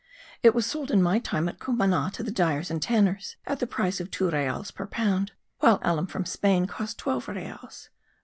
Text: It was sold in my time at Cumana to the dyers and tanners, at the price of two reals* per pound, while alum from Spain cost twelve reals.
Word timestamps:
It 0.41 0.55
was 0.55 0.65
sold 0.65 0.89
in 0.89 0.99
my 1.03 1.19
time 1.19 1.47
at 1.47 1.59
Cumana 1.59 2.09
to 2.15 2.23
the 2.23 2.31
dyers 2.31 2.71
and 2.71 2.81
tanners, 2.81 3.35
at 3.45 3.59
the 3.59 3.67
price 3.67 3.99
of 3.99 4.09
two 4.09 4.31
reals* 4.31 4.71
per 4.71 4.87
pound, 4.87 5.33
while 5.59 5.79
alum 5.83 6.07
from 6.07 6.25
Spain 6.25 6.65
cost 6.65 6.97
twelve 6.97 7.27
reals. 7.27 7.89